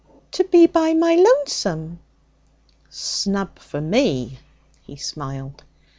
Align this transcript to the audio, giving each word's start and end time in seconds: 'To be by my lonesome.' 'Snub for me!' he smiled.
'To 0.31 0.43
be 0.45 0.65
by 0.65 0.95
my 0.95 1.13
lonesome.' 1.13 1.99
'Snub 2.89 3.59
for 3.59 3.81
me!' 3.81 4.39
he 4.81 4.95
smiled. 4.95 5.63